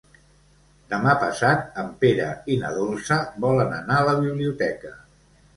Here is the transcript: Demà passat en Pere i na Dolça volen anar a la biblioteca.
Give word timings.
Demà 0.93 1.13
passat 1.23 1.77
en 1.83 1.91
Pere 2.05 2.29
i 2.53 2.57
na 2.63 2.71
Dolça 2.79 3.19
volen 3.47 3.77
anar 3.81 3.99
a 4.01 4.09
la 4.11 4.17
biblioteca. 4.25 4.97